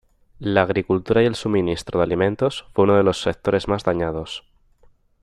[0.39, 4.43] La agricultura y el suministro de alimentos fue uno de los sectores más dañados.